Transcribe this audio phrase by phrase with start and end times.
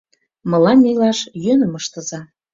[0.49, 2.21] Мылам илаш йӧным ыштыза...